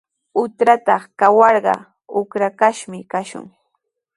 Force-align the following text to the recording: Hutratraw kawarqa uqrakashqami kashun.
Hutratraw 0.39 1.03
kawarqa 1.19 1.75
uqrakashqami 2.19 2.99
kashun. 3.11 3.45